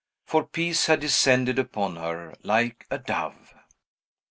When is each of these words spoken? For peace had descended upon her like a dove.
For 0.25 0.43
peace 0.47 0.87
had 0.87 1.01
descended 1.01 1.59
upon 1.59 1.97
her 1.97 2.33
like 2.41 2.87
a 2.89 2.97
dove. 2.97 3.53